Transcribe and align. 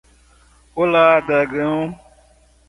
Olá 0.73 1.19
dragão 1.21 1.95